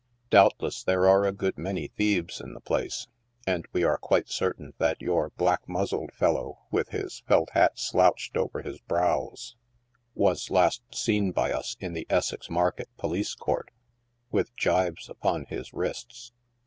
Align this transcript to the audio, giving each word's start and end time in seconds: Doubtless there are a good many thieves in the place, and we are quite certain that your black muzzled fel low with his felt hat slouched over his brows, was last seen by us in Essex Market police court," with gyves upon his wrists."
Doubtless 0.31 0.83
there 0.83 1.07
are 1.07 1.25
a 1.27 1.31
good 1.31 1.59
many 1.59 1.89
thieves 1.89 2.41
in 2.41 2.55
the 2.55 2.59
place, 2.59 3.05
and 3.45 3.67
we 3.71 3.83
are 3.83 3.99
quite 3.99 4.29
certain 4.29 4.73
that 4.79 4.99
your 4.99 5.29
black 5.37 5.69
muzzled 5.69 6.11
fel 6.11 6.33
low 6.33 6.59
with 6.71 6.89
his 6.89 7.21
felt 7.27 7.51
hat 7.51 7.77
slouched 7.77 8.35
over 8.35 8.63
his 8.63 8.79
brows, 8.81 9.55
was 10.15 10.49
last 10.49 10.81
seen 10.91 11.29
by 11.31 11.51
us 11.51 11.77
in 11.79 12.03
Essex 12.09 12.49
Market 12.49 12.89
police 12.97 13.35
court," 13.35 13.69
with 14.31 14.55
gyves 14.55 15.07
upon 15.07 15.45
his 15.45 15.71
wrists." 15.71 16.31